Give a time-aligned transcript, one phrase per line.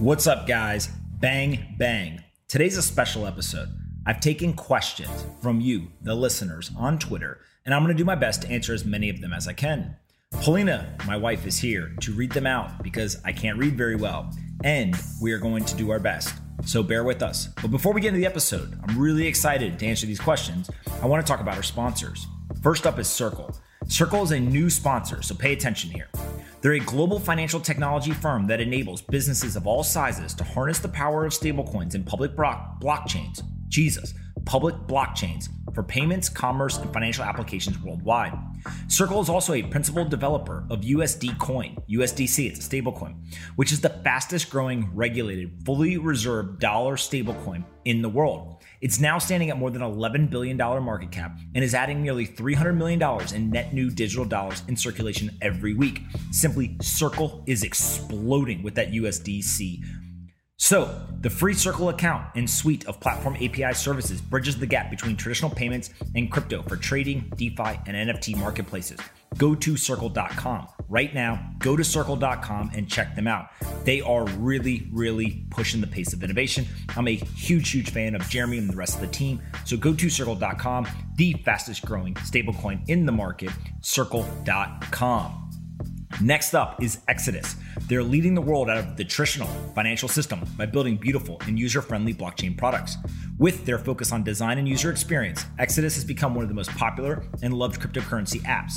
[0.00, 0.88] What's up, guys?
[1.20, 2.24] Bang, bang.
[2.48, 3.68] Today's a special episode.
[4.04, 8.16] I've taken questions from you, the listeners, on Twitter, and I'm going to do my
[8.16, 9.96] best to answer as many of them as I can.
[10.32, 14.34] Polina, my wife, is here to read them out because I can't read very well,
[14.64, 16.34] and we are going to do our best.
[16.64, 17.46] So bear with us.
[17.62, 20.68] But before we get into the episode, I'm really excited to answer these questions.
[21.02, 22.26] I want to talk about our sponsors.
[22.64, 23.54] First up is Circle.
[23.86, 26.08] Circle is a new sponsor, so pay attention here.
[26.64, 30.88] They're a global financial technology firm that enables businesses of all sizes to harness the
[30.88, 33.42] power of stablecoins and public blockchains.
[33.68, 34.14] Jesus,
[34.44, 38.32] public blockchains for payments, commerce, and financial applications worldwide.
[38.88, 43.16] Circle is also a principal developer of USD Coin, USDC, it's a stablecoin,
[43.56, 48.62] which is the fastest growing regulated, fully reserved dollar stablecoin in the world.
[48.80, 52.76] It's now standing at more than $11 billion market cap and is adding nearly $300
[52.76, 53.02] million
[53.34, 56.02] in net new digital dollars in circulation every week.
[56.30, 59.82] Simply, Circle is exploding with that USDC
[60.64, 65.14] so, the free Circle account and suite of platform API services bridges the gap between
[65.14, 68.98] traditional payments and crypto for trading, DeFi, and NFT marketplaces.
[69.36, 70.68] Go to circle.com.
[70.88, 73.50] Right now, go to circle.com and check them out.
[73.84, 76.64] They are really, really pushing the pace of innovation.
[76.96, 79.42] I'm a huge, huge fan of Jeremy and the rest of the team.
[79.66, 83.50] So go to circle.com, the fastest growing stablecoin in the market,
[83.82, 85.43] circle.com.
[86.20, 87.56] Next up is Exodus.
[87.88, 91.82] They're leading the world out of the traditional financial system by building beautiful and user
[91.82, 92.96] friendly blockchain products.
[93.36, 96.70] With their focus on design and user experience, Exodus has become one of the most
[96.70, 98.74] popular and loved cryptocurrency apps.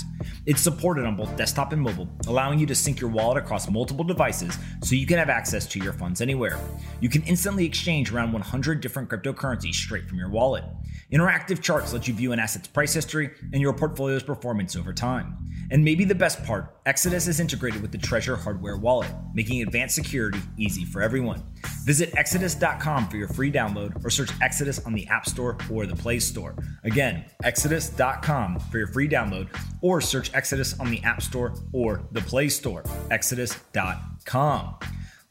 [0.47, 4.03] It's supported on both desktop and mobile, allowing you to sync your wallet across multiple
[4.03, 6.57] devices so you can have access to your funds anywhere.
[7.01, 10.63] You can instantly exchange around 100 different cryptocurrencies straight from your wallet.
[11.11, 15.37] Interactive charts let you view an asset's price history and your portfolio's performance over time.
[15.71, 19.95] And maybe the best part, Exodus is integrated with the Trezor hardware wallet, making advanced
[19.95, 21.43] security easy for everyone.
[21.85, 25.95] Visit exodus.com for your free download or search Exodus on the App Store or the
[25.95, 26.55] Play Store.
[26.83, 29.47] Again, exodus.com for your free download
[29.81, 32.83] or search Exodus on the App Store or the Play Store.
[33.11, 34.79] Exodus.com.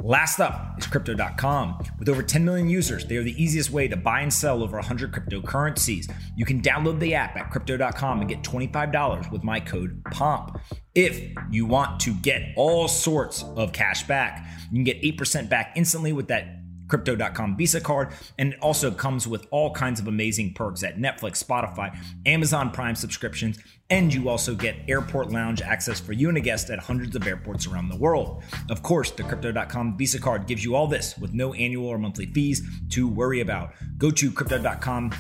[0.03, 1.83] Last up is Crypto.com.
[1.99, 4.77] With over 10 million users, they are the easiest way to buy and sell over
[4.77, 6.13] 100 cryptocurrencies.
[6.37, 10.61] You can download the app at Crypto.com and get $25 with my code POMP.
[10.95, 15.73] If you want to get all sorts of cash back, you can get 8% back
[15.77, 16.56] instantly with that
[16.89, 21.43] Crypto.com Visa card, and it also comes with all kinds of amazing perks at Netflix,
[21.43, 23.59] Spotify, Amazon Prime subscriptions,
[23.91, 27.27] and you also get airport lounge access for you and a guest at hundreds of
[27.27, 28.43] airports around the world.
[28.71, 32.27] Of course, the Crypto.com Visa card gives you all this with no annual or monthly
[32.27, 33.73] fees to worry about.
[33.99, 35.13] Go to Crypto.com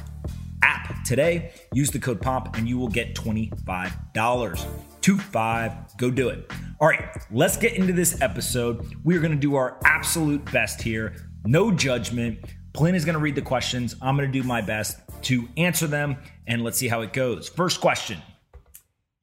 [0.62, 4.66] app today, use the code POMP, and you will get $25.
[5.00, 6.50] Two five, go do it.
[6.81, 8.97] All right, let's get into this episode.
[9.04, 12.41] We are going to do our absolute best here no judgment.
[12.73, 13.95] Polina is going to read the questions.
[14.03, 17.49] I'm going to do my best to answer them, and let's see how it goes.
[17.49, 18.21] First question.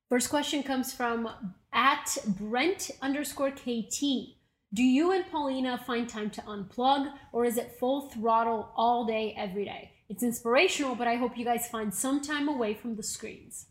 [0.10, 1.30] First question comes from
[1.72, 4.02] at Brent underscore KT.
[4.74, 9.36] Do you and Polina find time to unplug, or is it full throttle all day,
[9.38, 9.92] every day?
[10.10, 13.68] It's inspirational, but I hope you guys find some time away from the screens.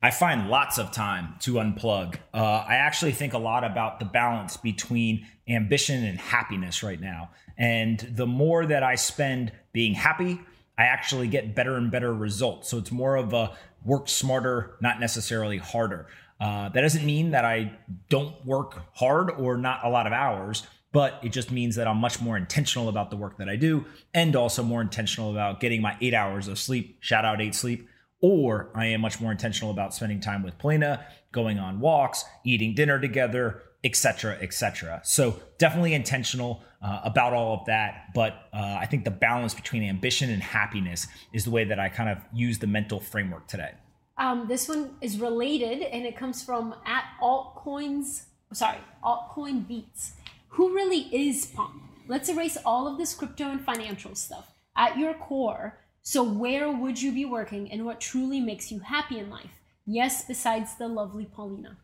[0.00, 2.16] I find lots of time to unplug.
[2.32, 7.30] Uh, I actually think a lot about the balance between ambition and happiness right now.
[7.58, 10.40] And the more that I spend being happy,
[10.78, 12.68] I actually get better and better results.
[12.70, 16.06] So it's more of a work smarter, not necessarily harder.
[16.40, 17.72] Uh, that doesn't mean that I
[18.08, 21.96] don't work hard or not a lot of hours, but it just means that I'm
[21.96, 25.82] much more intentional about the work that I do and also more intentional about getting
[25.82, 26.98] my eight hours of sleep.
[27.00, 27.88] Shout out eight sleep
[28.20, 32.74] or I am much more intentional about spending time with Polina, going on walks, eating
[32.74, 35.00] dinner together, etc., etc.
[35.04, 38.06] So definitely intentional uh, about all of that.
[38.14, 41.88] But uh, I think the balance between ambition and happiness is the way that I
[41.88, 43.72] kind of use the mental framework today.
[44.16, 48.24] Um, this one is related, and it comes from at altcoins.
[48.52, 50.14] Sorry, altcoin beats.
[50.48, 51.82] Who really is Pomp?
[52.08, 54.52] Let's erase all of this crypto and financial stuff.
[54.76, 59.18] At your core, so, where would you be working and what truly makes you happy
[59.18, 59.60] in life?
[59.84, 61.76] Yes, besides the lovely Polina.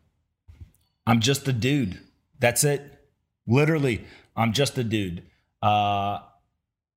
[1.07, 1.99] I'm just a dude.
[2.39, 2.81] That's it.
[3.47, 4.05] Literally,
[4.35, 5.23] I'm just a dude.
[5.61, 6.19] Uh,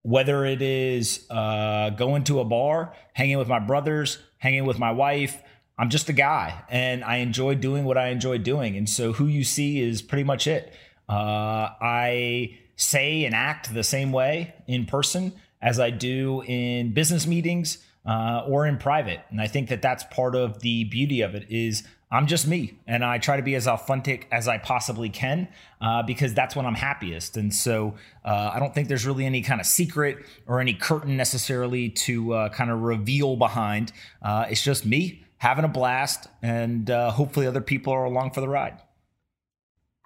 [0.02, 4.92] whether it is uh, going to a bar, hanging with my brothers, hanging with my
[4.92, 5.42] wife,
[5.78, 8.76] I'm just a guy and I enjoy doing what I enjoy doing.
[8.76, 10.72] And so, who you see is pretty much it.
[11.08, 17.26] Uh, I say and act the same way in person as I do in business
[17.26, 19.20] meetings uh, or in private.
[19.30, 22.78] And I think that that's part of the beauty of it is I'm just me,
[22.86, 25.48] and I try to be as authentic as I possibly can
[25.80, 27.36] uh, because that's when I'm happiest.
[27.36, 31.18] And so uh, I don't think there's really any kind of secret or any curtain
[31.18, 33.92] necessarily to uh, kind of reveal behind.
[34.22, 38.40] Uh, it's just me having a blast, and uh, hopefully other people are along for
[38.40, 38.80] the ride.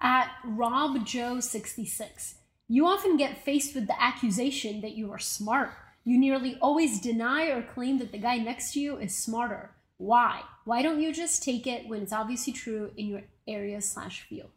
[0.01, 2.35] At Rob Joe 66,
[2.67, 5.71] you often get faced with the accusation that you are smart.
[6.03, 9.71] You nearly always deny or claim that the guy next to you is smarter.
[10.03, 10.41] Why?
[10.65, 14.49] Why don't you just take it when it's obviously true in your area slash field?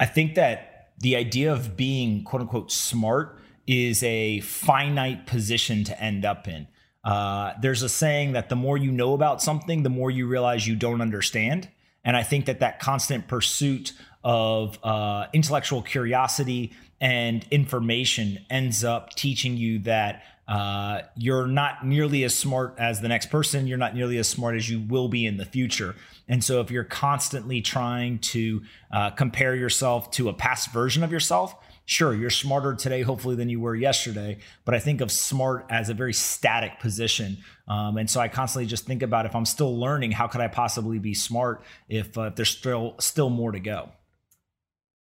[0.00, 6.02] I think that the idea of being quote unquote smart is a finite position to
[6.02, 6.66] end up in.
[7.04, 10.66] Uh, there's a saying that the more you know about something, the more you realize
[10.66, 11.68] you don't understand.
[12.02, 13.92] And I think that that constant pursuit
[14.24, 16.72] of uh, intellectual curiosity
[17.02, 23.08] and information ends up teaching you that uh, you're not nearly as smart as the
[23.08, 23.66] next person.
[23.66, 25.94] You're not nearly as smart as you will be in the future.
[26.26, 31.12] And so, if you're constantly trying to uh, compare yourself to a past version of
[31.12, 31.54] yourself,
[31.84, 34.38] sure, you're smarter today, hopefully, than you were yesterday.
[34.64, 37.38] But I think of smart as a very static position.
[37.66, 40.48] Um, and so, I constantly just think about if I'm still learning, how could I
[40.48, 43.90] possibly be smart if, uh, if there's still still more to go?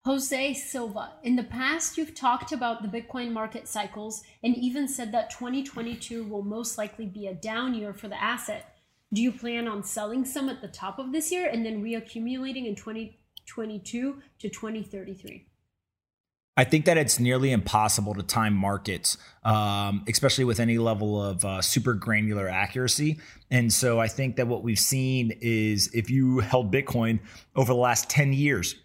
[0.07, 5.13] Jose Silva, in the past, you've talked about the Bitcoin market cycles and even said
[5.13, 8.77] that 2022 will most likely be a down year for the asset.
[9.13, 12.67] Do you plan on selling some at the top of this year and then reaccumulating
[12.67, 15.47] in 2022 to 2033?
[16.57, 21.45] I think that it's nearly impossible to time markets, um, especially with any level of
[21.45, 23.21] uh, super granular accuracy.
[23.51, 27.21] And so I think that what we've seen is if you held Bitcoin
[27.55, 28.77] over the last 10 years,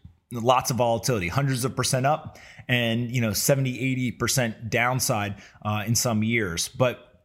[0.43, 2.37] lots of volatility, hundreds of percent up
[2.67, 6.67] and, you know, 70, 80% downside uh, in some years.
[6.67, 7.15] But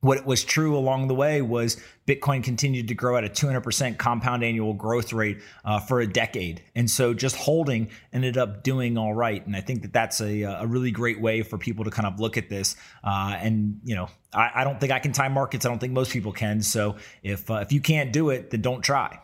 [0.00, 1.76] what was true along the way was
[2.06, 6.62] Bitcoin continued to grow at a 200% compound annual growth rate uh, for a decade.
[6.76, 9.44] And so just holding ended up doing all right.
[9.44, 12.20] And I think that that's a, a really great way for people to kind of
[12.20, 12.76] look at this.
[13.02, 15.66] Uh, and, you know, I, I, don't think I can time markets.
[15.66, 16.62] I don't think most people can.
[16.62, 19.18] So if, uh, if you can't do it, then don't try.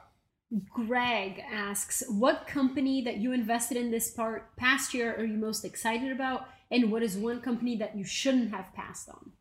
[0.72, 5.64] Greg asks, what company that you invested in this part past year are you most
[5.64, 6.46] excited about?
[6.70, 9.32] And what is one company that you shouldn't have passed on?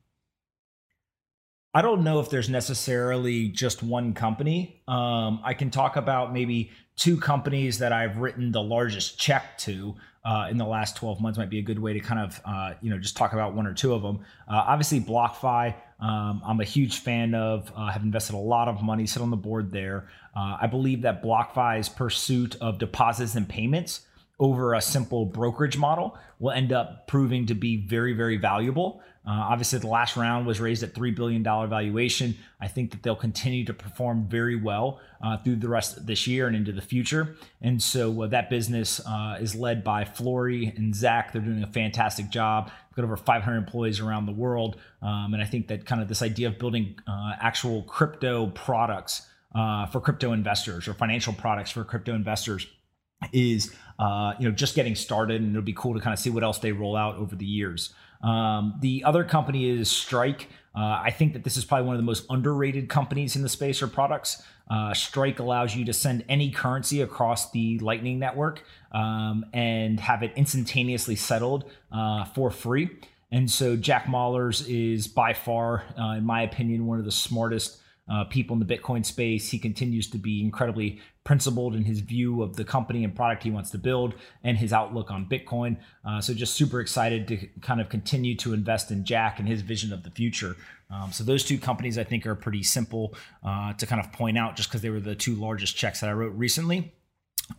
[1.75, 4.83] I don't know if there's necessarily just one company.
[4.88, 9.95] Um, I can talk about maybe two companies that I've written the largest check to
[10.24, 11.39] uh, in the last 12 months.
[11.39, 13.65] Might be a good way to kind of uh, you know just talk about one
[13.65, 14.19] or two of them.
[14.48, 15.74] Uh, obviously, BlockFi.
[16.03, 17.71] Um, I'm a huge fan of.
[17.75, 20.09] Uh, have invested a lot of money, sit on the board there.
[20.35, 24.01] Uh, I believe that BlockFi's pursuit of deposits and payments
[24.38, 29.01] over a simple brokerage model will end up proving to be very, very valuable.
[29.25, 32.36] Uh, obviously, the last round was raised at $3 billion valuation.
[32.60, 36.28] I think that they'll continue to perform very well uh, through the rest of this
[36.28, 37.36] year and into the future.
[37.62, 41.31] And so uh, that business uh, is led by Flori and Zac.
[41.31, 42.70] They're doing a fantastic job.
[42.90, 44.75] We've got over 500 employees around the world.
[45.02, 49.25] Um, and I think that kind of this idea of building uh, actual crypto products
[49.56, 52.68] uh, for crypto investors or financial products for crypto investors
[53.31, 53.74] is
[54.38, 56.58] you know just getting started and it'll be cool to kind of see what else
[56.58, 57.94] they roll out over the years
[58.24, 60.50] um, the other company is strike.
[60.75, 63.50] Uh, i think that this is probably one of the most underrated companies in the
[63.50, 64.42] space or products.
[64.72, 70.24] Uh, strike allows you to send any currency across the lightning network um, and have
[70.24, 72.90] it instantaneously settled uh, for free.
[73.31, 77.77] And so jack mallers is by far uh, in my opinion one of the smartest
[78.12, 79.50] uh, people in the Bitcoin space.
[79.50, 83.51] He continues to be incredibly principled in his view of the company and product he
[83.51, 85.77] wants to build and his outlook on Bitcoin.
[86.05, 89.62] Uh, so, just super excited to kind of continue to invest in Jack and his
[89.62, 90.55] vision of the future.
[90.89, 94.38] Um, so, those two companies I think are pretty simple uh, to kind of point
[94.38, 96.93] out just because they were the two largest checks that I wrote recently.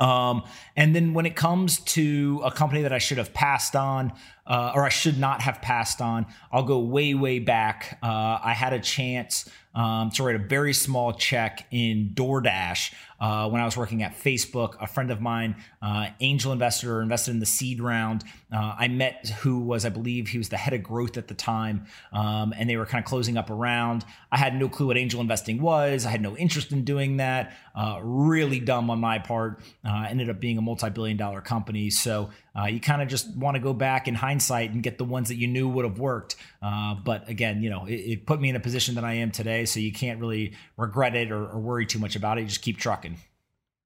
[0.01, 0.45] Um,
[0.77, 4.13] and then when it comes to a company that I should have passed on,
[4.47, 7.99] uh, or I should not have passed on, I'll go way, way back.
[8.03, 13.49] Uh, I had a chance um, to write a very small check in DoorDash uh,
[13.49, 14.81] when I was working at Facebook.
[14.81, 18.25] A friend of mine, uh, angel investor, invested in the seed round.
[18.53, 21.35] Uh, I met who was, I believe, he was the head of growth at the
[21.35, 24.05] time, um, and they were kind of closing up around.
[24.31, 26.07] I had no clue what angel investing was.
[26.07, 27.57] I had no interest in doing that.
[27.75, 29.61] Uh, really dumb on my part.
[29.85, 31.91] Uh, ended up being a multi-billion dollar company.
[31.91, 35.05] So uh, you kind of just want to go back in hindsight and get the
[35.05, 36.37] ones that you knew would have worked.
[36.63, 39.31] Uh, but again, you know, it, it, put me in a position that I am
[39.31, 42.43] today, so you can't really regret it or, or worry too much about it.
[42.43, 43.17] You just keep trucking.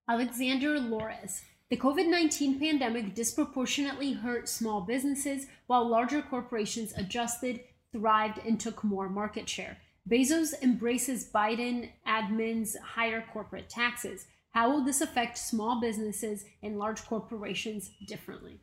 [0.08, 1.42] Alexander Lores.
[1.70, 7.60] The COVID 19 pandemic disproportionately hurt small businesses while larger corporations adjusted,
[7.92, 9.76] thrived, and took more market share.
[10.08, 14.26] Bezos embraces Biden admin's higher corporate taxes.
[14.58, 18.58] How will this affect small businesses and large corporations differently?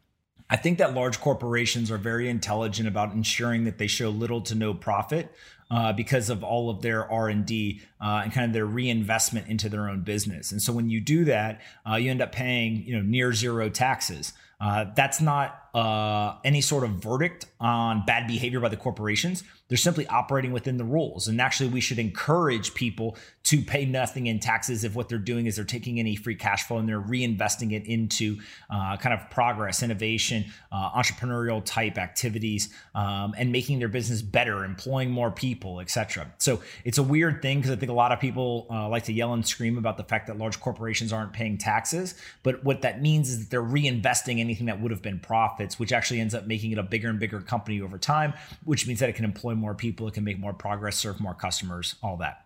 [0.50, 4.56] I think that large corporations are very intelligent about ensuring that they show little to
[4.56, 5.34] no profit
[5.72, 9.48] uh, because of all of their R and D uh, and kind of their reinvestment
[9.48, 10.52] into their own business.
[10.52, 13.70] And so when you do that, uh, you end up paying you know near zero
[13.70, 14.34] taxes.
[14.60, 19.44] Uh, that's not uh, any sort of verdict on bad behavior by the corporations.
[19.68, 21.28] They're simply operating within the rules.
[21.28, 25.48] And actually, we should encourage people to pay nothing in taxes if what they're doing
[25.48, 28.38] is they're taking any free cash flow and they're reinvesting it into
[28.70, 34.64] uh, kind of progress, innovation, uh, entrepreneurial type activities, um, and making their business better,
[34.64, 36.32] employing more people, etc.
[36.38, 39.14] So it's a weird thing because I think a lot of people uh, like to
[39.14, 42.16] yell and scream about the fact that large corporations aren't paying taxes.
[42.44, 45.80] But what that means is that they're reinvesting anything that would have been profit profits,
[45.80, 49.00] which actually ends up making it a bigger and bigger company over time, which means
[49.00, 52.18] that it can employ more people, it can make more progress, serve more customers, all
[52.18, 52.45] that.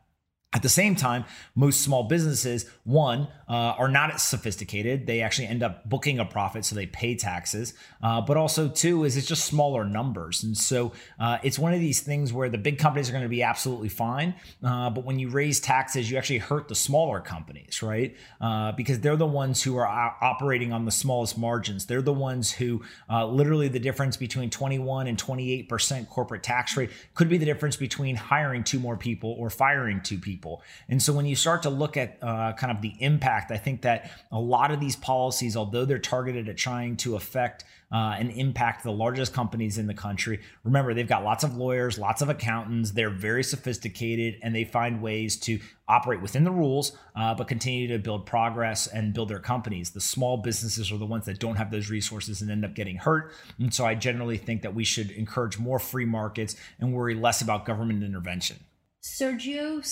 [0.51, 5.05] At the same time, most small businesses, one, uh, are not as sophisticated.
[5.05, 7.75] They actually end up booking a profit, so they pay taxes.
[8.01, 10.41] Uh, but also, two, is it's just smaller numbers.
[10.41, 13.29] And so uh, it's one of these things where the big companies are going to
[13.29, 14.33] be absolutely fine.
[14.63, 18.15] Uh, but when you raise taxes, you actually hurt the smaller companies, right?
[18.41, 21.85] Uh, because they're the ones who are operating on the smallest margins.
[21.85, 26.89] They're the ones who uh, literally the difference between 21 and 28% corporate tax rate
[27.13, 30.61] could be the difference between hiring two more people or firing two people people.
[30.87, 33.81] And so when you start to look at uh, kind of the impact, I think
[33.81, 38.31] that a lot of these policies, although they're targeted at trying to affect uh, and
[38.31, 40.39] impact the largest companies in the country.
[40.63, 42.91] Remember, they've got lots of lawyers, lots of accountants.
[42.91, 47.87] They're very sophisticated and they find ways to operate within the rules, uh, but continue
[47.87, 49.89] to build progress and build their companies.
[49.89, 52.97] The small businesses are the ones that don't have those resources and end up getting
[52.97, 53.33] hurt.
[53.57, 57.41] And so I generally think that we should encourage more free markets and worry less
[57.41, 58.57] about government intervention.
[59.01, 59.83] Sergio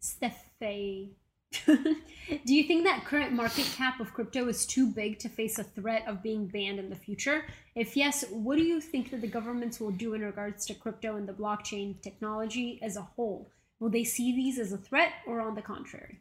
[0.00, 0.44] Steffe.
[1.66, 5.64] Do you think that current market cap of crypto is too big to face a
[5.64, 7.44] threat of being banned in the future?
[7.74, 11.16] If yes, what do you think that the governments will do in regards to crypto
[11.16, 13.50] and the blockchain technology as a whole?
[13.78, 16.20] Will they see these as a threat or on the contrary?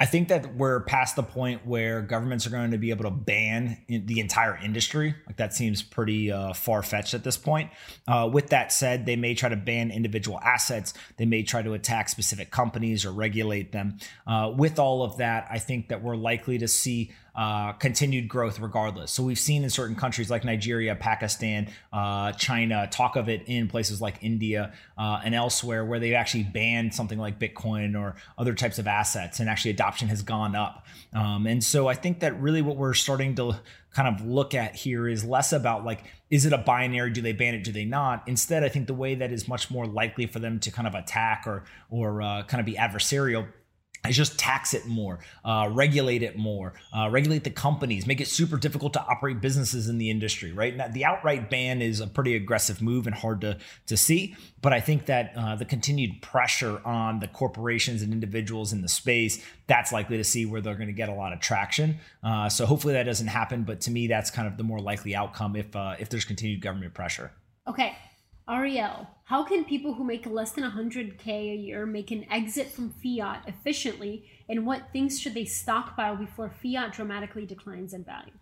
[0.00, 3.12] I think that we're past the point where governments are going to be able to
[3.12, 5.14] ban the entire industry.
[5.24, 7.70] Like that seems pretty uh, far fetched at this point.
[8.08, 10.94] Uh, with that said, they may try to ban individual assets.
[11.16, 13.98] They may try to attack specific companies or regulate them.
[14.26, 18.60] Uh, with all of that, I think that we're likely to see uh, continued growth
[18.60, 19.10] regardless.
[19.10, 23.68] So we've seen in certain countries like Nigeria, Pakistan, uh, China, talk of it in
[23.68, 28.54] places like India uh, and elsewhere where they've actually banned something like Bitcoin or other
[28.54, 30.86] types of assets, and actually adoption has gone up.
[31.12, 33.56] Um, and so I think that really what we're starting to
[33.94, 37.32] kind of look at here is less about like is it a binary do they
[37.32, 40.26] ban it do they not instead i think the way that is much more likely
[40.26, 43.46] for them to kind of attack or or uh, kind of be adversarial
[44.08, 48.28] is just tax it more, uh, regulate it more, uh, regulate the companies, make it
[48.28, 50.76] super difficult to operate businesses in the industry, right?
[50.76, 54.36] Now, the outright ban is a pretty aggressive move and hard to, to see.
[54.60, 58.88] But I think that uh, the continued pressure on the corporations and individuals in the
[58.88, 61.98] space, that's likely to see where they're going to get a lot of traction.
[62.22, 63.64] Uh, so hopefully that doesn't happen.
[63.64, 66.60] But to me, that's kind of the more likely outcome if, uh, if there's continued
[66.60, 67.32] government pressure.
[67.66, 67.96] Okay.
[68.48, 72.90] Ariel, how can people who make less than 100K a year make an exit from
[72.90, 74.28] fiat efficiently?
[74.50, 78.32] And what things should they stockpile before fiat dramatically declines in value?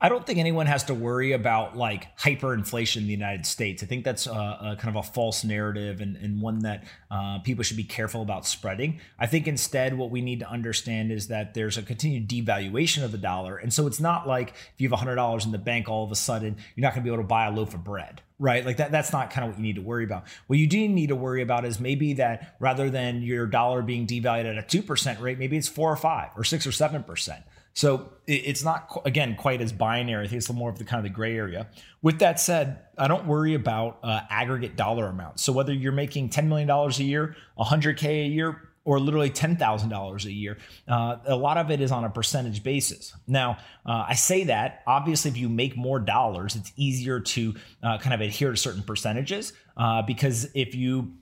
[0.00, 3.82] I don't think anyone has to worry about like hyperinflation in the United States.
[3.82, 7.38] I think that's a, a kind of a false narrative and, and one that uh,
[7.38, 9.00] people should be careful about spreading.
[9.18, 13.12] I think instead, what we need to understand is that there's a continued devaluation of
[13.12, 13.56] the dollar.
[13.56, 16.16] And so it's not like if you have $100 in the bank, all of a
[16.16, 18.66] sudden, you're not going to be able to buy a loaf of bread right?
[18.66, 20.24] Like that that's not kind of what you need to worry about.
[20.48, 24.06] What you do need to worry about is maybe that rather than your dollar being
[24.08, 27.42] devalued at a 2% rate, maybe it's 4 or 5 or 6 or 7%.
[27.74, 30.24] So it's not again quite as binary.
[30.24, 31.66] I think it's more of the kind of the gray area.
[32.02, 35.42] With that said, I don't worry about uh, aggregate dollar amounts.
[35.42, 39.30] So whether you're making ten million dollars a year, hundred k a year, or literally
[39.30, 40.58] $10,000 a year.
[40.86, 43.14] Uh, a lot of it is on a percentage basis.
[43.26, 47.98] Now, uh, I say that obviously, if you make more dollars, it's easier to uh,
[47.98, 51.14] kind of adhere to certain percentages uh, because if you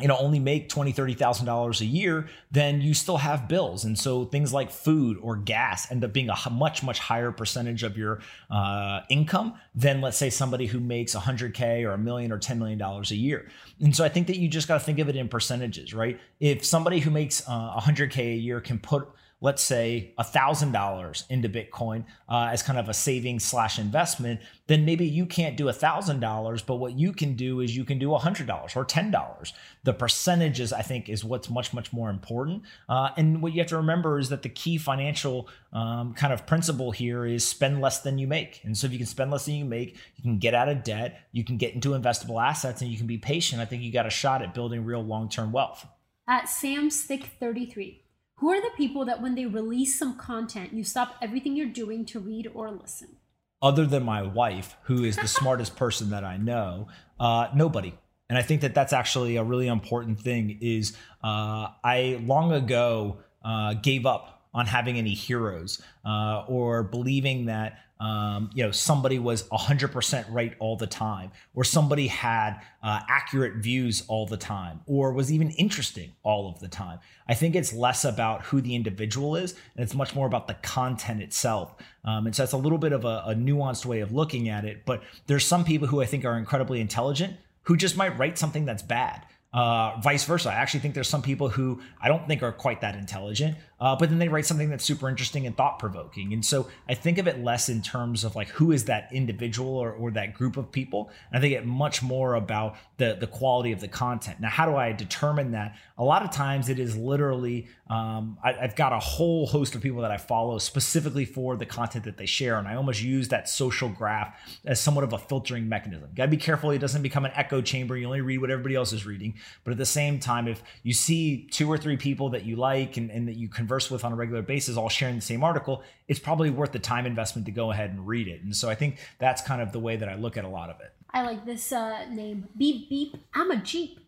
[0.00, 3.84] you know only make twenty thirty thousand dollars a year then you still have bills.
[3.84, 7.82] And so things like food or gas end up being a much much higher percentage
[7.82, 12.32] of your uh, income than let's say somebody who makes a 100k or a million
[12.32, 13.48] or 10 million dollars a year.
[13.80, 16.18] And so i think that you just got to think of it in percentages right?
[16.40, 19.08] If somebody who makes uh, 100k a year can put
[19.40, 25.06] let's say $1,000 into Bitcoin uh, as kind of a savings slash investment, then maybe
[25.06, 28.84] you can't do $1,000, but what you can do is you can do $100 or
[28.84, 29.52] $10.
[29.84, 32.62] The percentages, I think, is what's much, much more important.
[32.88, 36.46] Uh, and what you have to remember is that the key financial um, kind of
[36.46, 38.62] principle here is spend less than you make.
[38.64, 40.82] And so if you can spend less than you make, you can get out of
[40.82, 43.60] debt, you can get into investable assets, and you can be patient.
[43.60, 45.86] I think you got a shot at building real long term wealth.
[46.26, 48.02] At Sam's Thick 33,
[48.36, 52.04] who are the people that when they release some content, you stop everything you're doing
[52.06, 53.16] to read or listen?
[53.62, 56.88] Other than my wife, who is the smartest person that I know,
[57.18, 57.94] uh, nobody.
[58.28, 60.58] And I think that that's actually a really important thing.
[60.60, 67.46] Is uh, I long ago uh, gave up on having any heroes uh, or believing
[67.46, 73.00] that um, you know somebody was 100% right all the time or somebody had uh,
[73.08, 76.98] accurate views all the time or was even interesting all of the time.
[77.28, 80.54] I think it's less about who the individual is and it's much more about the
[80.54, 81.74] content itself.
[82.04, 84.64] Um, and so that's a little bit of a, a nuanced way of looking at
[84.64, 87.36] it but there's some people who i think are incredibly intelligent
[87.66, 89.26] who just might write something that's bad.
[89.52, 90.50] Uh, vice versa.
[90.50, 93.94] I actually think there's some people who I don't think are quite that intelligent, uh,
[93.94, 96.32] but then they write something that's super interesting and thought provoking.
[96.32, 99.76] And so I think of it less in terms of like who is that individual
[99.76, 101.10] or, or that group of people.
[101.32, 104.40] I think it much more about the the quality of the content.
[104.40, 105.76] Now, how do I determine that?
[105.98, 109.82] A lot of times it is literally um, I, I've got a whole host of
[109.82, 113.28] people that I follow specifically for the content that they share, and I almost use
[113.28, 116.08] that social graph as somewhat of a filtering mechanism.
[116.10, 117.96] You Got to be careful it doesn't become an echo chamber.
[117.96, 120.94] You only read what everybody else is reading, but at the same time, if you
[120.94, 124.04] see two or three people that you like and, and that you can converse with
[124.04, 127.44] on a regular basis all sharing the same article, it's probably worth the time investment
[127.46, 128.40] to go ahead and read it.
[128.42, 130.70] And so I think that's kind of the way that I look at a lot
[130.70, 130.92] of it.
[131.10, 132.46] I like this uh, name.
[132.56, 133.16] Beep beep.
[133.34, 133.98] I'm a Jeep.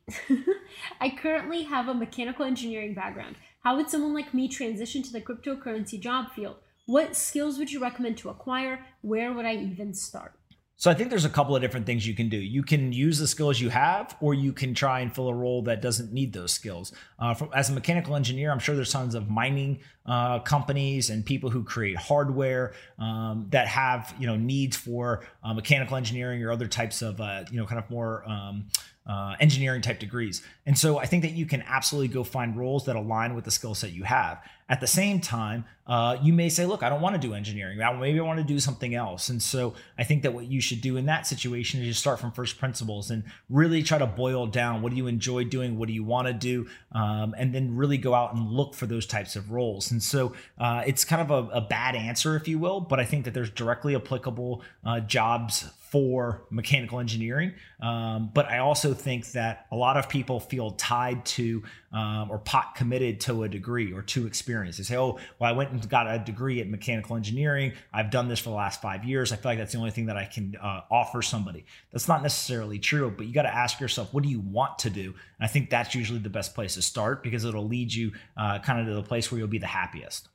[1.01, 3.37] I currently have a mechanical engineering background.
[3.65, 6.57] How would someone like me transition to the cryptocurrency job field?
[6.87, 8.87] What skills would you recommend to acquire?
[9.03, 10.38] Where would I even start?
[10.81, 12.37] So I think there's a couple of different things you can do.
[12.37, 15.61] You can use the skills you have, or you can try and fill a role
[15.63, 16.93] that doesn't need those skills.
[17.19, 21.25] Uh, from, as a mechanical engineer, I'm sure there's tons of mining uh, companies and
[21.25, 26.51] people who create hardware um, that have you know needs for uh, mechanical engineering or
[26.51, 28.65] other types of uh, you know kind of more um,
[29.09, 30.43] uh, engineering type degrees.
[30.67, 33.51] And so I think that you can absolutely go find roles that align with the
[33.51, 34.43] skill set you have.
[34.69, 37.79] At the same time, uh, you may say, look, I don't want to do engineering.
[37.79, 39.31] Maybe I want to do something else.
[39.31, 42.21] And so I think that what you should do in that situation is just start
[42.21, 45.79] from first principles and really try to boil down what do you enjoy doing?
[45.79, 46.67] What do you want to do?
[46.93, 49.91] Um, and then really go out and look for those types of roles.
[49.91, 53.05] And so uh, it's kind of a, a, bad answer, if you will, but I
[53.05, 57.53] think that there's directly applicable uh, jobs for mechanical engineering.
[57.81, 62.39] Um, but I also think that a lot of people feel tied to um, or
[62.39, 64.77] pot committed to a degree or to experience.
[64.77, 67.73] They say, oh, well, I went and got a degree at mechanical engineering.
[67.93, 69.33] I've done this for the last five years.
[69.33, 71.65] I feel like that's the only thing that I can uh, offer somebody.
[71.91, 74.91] That's not necessarily true, but you got to ask yourself, what do you want to
[74.91, 75.05] do?
[75.05, 78.59] And I think that's usually the best place to start because it'll lead you uh,
[78.59, 80.29] kind of to the place where you'll be the happiest.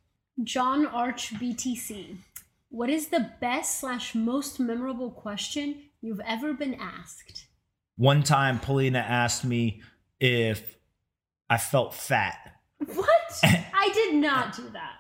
[0.44, 2.18] John Arch BTC.
[2.74, 7.46] What is the best slash most memorable question you've ever been asked?
[7.98, 9.84] One time, Polina asked me
[10.20, 10.76] if
[11.52, 12.56] I felt fat.
[12.96, 13.10] What?
[13.44, 14.96] I did not do that.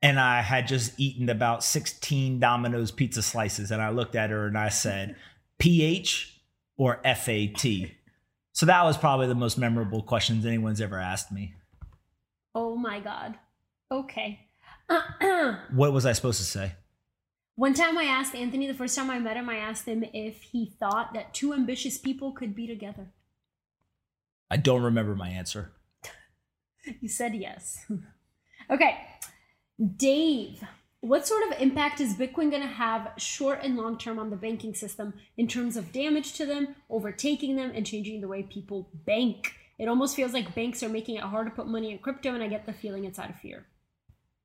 [0.00, 3.72] And I had just eaten about 16 Domino's pizza slices.
[3.72, 5.16] And I looked at her and I said,
[5.58, 6.40] PH
[6.76, 7.64] or FAT?
[8.52, 11.54] So that was probably the most memorable questions anyone's ever asked me.
[12.54, 13.34] Oh my God.
[13.90, 14.46] Okay.
[15.72, 16.74] what was I supposed to say?
[17.58, 20.42] One time I asked Anthony, the first time I met him, I asked him if
[20.42, 23.08] he thought that two ambitious people could be together.
[24.48, 25.72] I don't remember my answer.
[27.00, 27.84] you said yes.
[28.70, 28.98] okay.
[29.96, 30.62] Dave,
[31.00, 34.36] what sort of impact is Bitcoin going to have short and long term on the
[34.36, 38.88] banking system in terms of damage to them, overtaking them, and changing the way people
[39.04, 39.54] bank?
[39.80, 42.42] It almost feels like banks are making it hard to put money in crypto, and
[42.42, 43.66] I get the feeling it's out of fear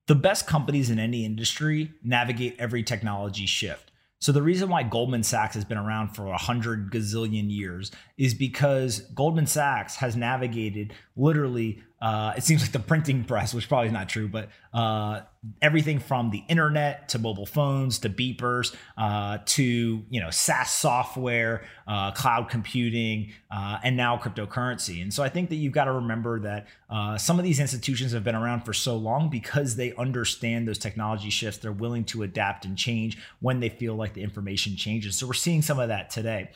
[0.07, 3.91] the best companies in any industry navigate every technology shift.
[4.19, 8.33] So the reason why Goldman Sachs has been around for a hundred gazillion years is
[8.33, 13.87] because Goldman Sachs has navigated literally uh, it seems like the printing press, which probably
[13.87, 15.21] is not true, but uh,
[15.61, 21.63] everything from the internet to mobile phones to beepers uh, to you know SaaS software,
[21.87, 25.01] uh, cloud computing, uh, and now cryptocurrency.
[25.01, 28.11] And so I think that you've got to remember that uh, some of these institutions
[28.11, 31.59] have been around for so long because they understand those technology shifts.
[31.59, 35.15] They're willing to adapt and change when they feel like the information changes.
[35.15, 36.51] So we're seeing some of that today.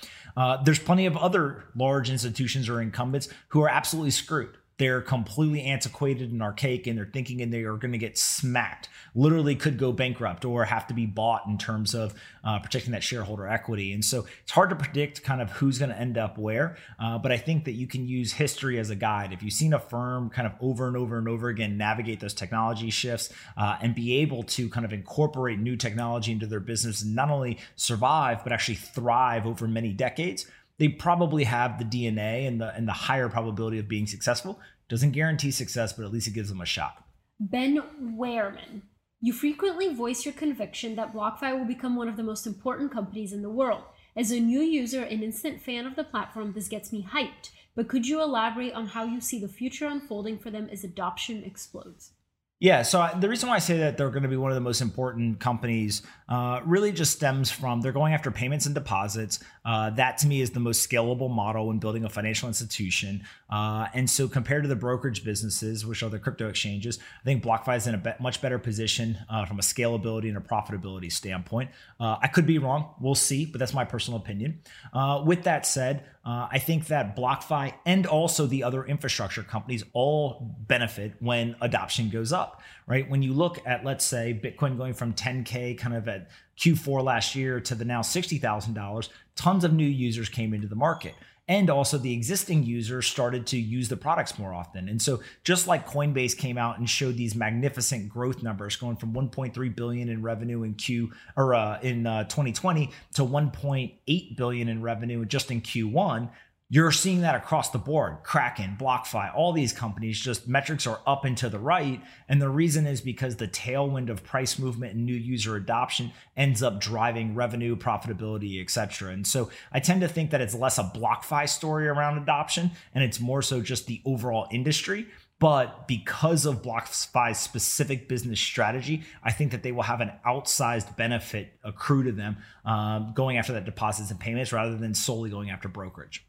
[0.65, 4.57] there's plenty of other large institutions or incumbents who are absolutely screwed.
[4.77, 8.89] They're completely antiquated and archaic and they're thinking and they are going to get smacked.
[9.15, 13.03] Literally could go bankrupt or have to be bought in terms of uh, protecting that
[13.03, 13.91] shareholder equity.
[13.93, 17.17] And so it's hard to predict kind of who's going to end up where uh,
[17.17, 19.33] but i think that you can use history as a guide.
[19.33, 22.33] If you've seen a firm kind of over and over and over again navigate those
[22.33, 27.01] technology shifts uh, and be able to kind of incorporate new technology into their business
[27.01, 30.45] and not only survive but actually thrive over many decades
[30.79, 34.59] they probably have the DNA and the and the higher probability of being successful.
[34.89, 37.03] Doesn't guarantee success, but at least it gives them a shot.
[37.39, 38.81] Ben Wehrman,
[39.19, 43.33] you frequently voice your conviction that BlockFi will become one of the most important companies
[43.33, 43.83] in the world.
[44.15, 47.51] As a new user and instant fan of the platform, this gets me hyped.
[47.75, 51.43] But could you elaborate on how you see the future unfolding for them as adoption
[51.43, 52.13] explodes?
[52.59, 54.61] Yeah, so the reason why I say that they're going to be one of the
[54.61, 59.39] most important companies uh, really just stems from they're going after payments and deposits.
[59.63, 63.23] Uh, that to me is the most scalable model when building a financial institution.
[63.49, 67.43] Uh, and so compared to the brokerage businesses, which are the crypto exchanges, I think
[67.43, 71.11] BlockFi is in a be- much better position uh, from a scalability and a profitability
[71.11, 71.69] standpoint.
[71.99, 72.95] Uh, I could be wrong.
[72.99, 74.61] We'll see, but that's my personal opinion.
[74.91, 80.57] Uh, with that said, I think that BlockFi and also the other infrastructure companies all
[80.67, 83.09] benefit when adoption goes up up, right?
[83.09, 87.35] When you look at, let's say, Bitcoin going from 10K kind of at Q4 last
[87.35, 91.13] year to the now $60,000, tons of new users came into the market.
[91.49, 94.89] And also, the existing users started to use the products more often.
[94.89, 99.13] And so, just like Coinbase came out and showed these magnificent growth numbers, going from
[99.13, 104.81] 1.3 billion in revenue in Q or uh, in uh, 2020 to 1.8 billion in
[104.81, 106.29] revenue just in Q1,
[106.69, 108.17] you're seeing that across the board.
[108.23, 112.01] Kraken, BlockFi, all these companies, just metrics are up and to the right.
[112.27, 116.61] And the reason is because the tailwind of price movement and new user adoption ends
[116.61, 119.13] up driving revenue, profitability, etc.
[119.13, 123.01] And so I tend to think that it's less a BlockFi story around adoption and
[123.01, 125.07] it's more so just the overall industry.
[125.39, 130.97] But because of BlockFi's specific business strategy, I think that they will have an outsized
[130.97, 135.49] benefit accrue to them um, going after that deposits and payments rather than solely going
[135.49, 136.25] after brokerage.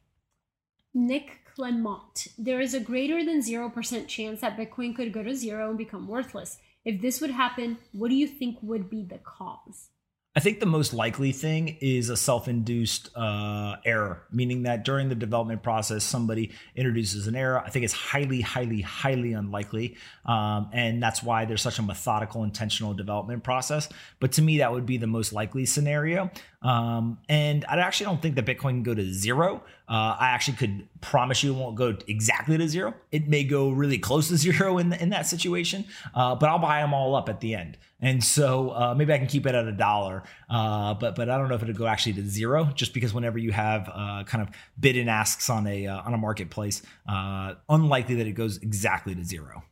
[0.94, 2.28] Nick Clement.
[2.38, 6.08] There is a greater than 0% chance that Bitcoin could go to zero and become
[6.08, 6.58] worthless.
[6.84, 9.90] If this would happen, what do you think would be the cause?
[10.38, 15.16] I think the most likely thing is a self-induced uh, error, meaning that during the
[15.16, 17.58] development process, somebody introduces an error.
[17.58, 19.96] I think it's highly, highly, highly unlikely,
[20.26, 23.88] um, and that's why there's such a methodical, intentional development process.
[24.20, 26.30] But to me, that would be the most likely scenario.
[26.62, 29.64] Um, and I actually don't think that Bitcoin can go to zero.
[29.88, 32.94] Uh, I actually could promise you it won't go exactly to zero.
[33.10, 36.80] It may go really close to zero in, in that situation, uh, but I'll buy
[36.80, 37.76] them all up at the end.
[38.00, 41.38] And so uh, maybe I can keep it at a dollar, uh, but but I
[41.38, 44.42] don't know if it'll go actually to zero, just because whenever you have uh, kind
[44.42, 49.14] of bid and asks on a uh, on a marketplace, unlikely that it goes exactly
[49.14, 49.62] to zero.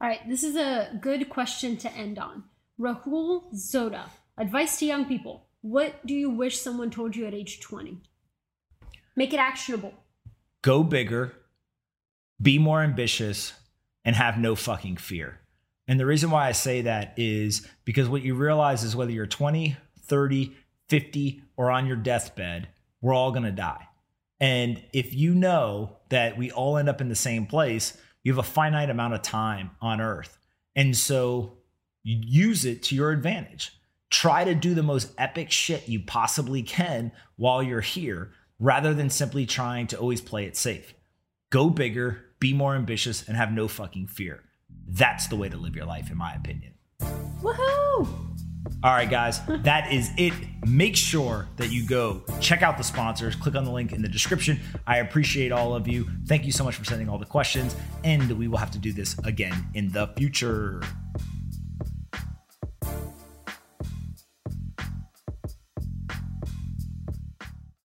[0.00, 2.44] All right, this is a good question to end on.
[2.78, 7.58] Rahul Zoda, advice to young people what do you wish someone told you at age
[7.58, 8.02] 20?
[9.16, 9.94] Make it actionable.
[10.60, 11.32] Go bigger,
[12.40, 13.54] be more ambitious,
[14.04, 15.40] and have no fucking fear.
[15.88, 19.26] And the reason why I say that is because what you realize is whether you're
[19.26, 20.54] 20, 30,
[20.88, 22.68] 50, or on your deathbed,
[23.00, 23.88] we're all going to die.
[24.40, 28.38] And if you know that we all end up in the same place, you have
[28.38, 30.38] a finite amount of time on earth.
[30.76, 31.58] And so
[32.02, 33.72] use it to your advantage
[34.14, 39.10] try to do the most epic shit you possibly can while you're here rather than
[39.10, 40.94] simply trying to always play it safe.
[41.50, 44.44] Go bigger, be more ambitious, and have no fucking fear.
[44.86, 46.74] That's the way to live your life, in my opinion.
[47.42, 48.33] Woohoo!
[48.82, 50.32] All right, guys, that is it.
[50.66, 53.34] Make sure that you go check out the sponsors.
[53.34, 54.60] Click on the link in the description.
[54.86, 56.06] I appreciate all of you.
[56.26, 58.92] Thank you so much for sending all the questions, and we will have to do
[58.92, 60.82] this again in the future.